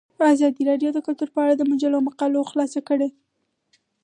ازادي 0.33 0.63
راډیو 0.71 0.89
د 0.93 0.99
کلتور 1.07 1.29
په 1.33 1.39
اړه 1.43 1.53
د 1.57 1.61
مجلو 1.71 2.05
مقالو 2.07 2.47
خلاصه 2.51 2.79
کړې. 2.87 3.09